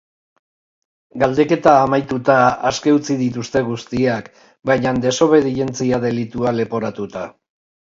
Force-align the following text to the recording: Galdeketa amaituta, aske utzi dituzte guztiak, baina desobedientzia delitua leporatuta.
Galdeketa 1.23 1.73
amaituta, 1.81 2.37
aske 2.71 2.95
utzi 2.95 3.19
dituzte 3.21 3.63
guztiak, 3.69 4.33
baina 4.73 4.97
desobedientzia 5.07 6.03
delitua 6.09 6.57
leporatuta. 6.61 7.31